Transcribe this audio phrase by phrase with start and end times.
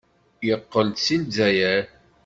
[0.47, 1.83] Yeqqel-d seg Lezzayer.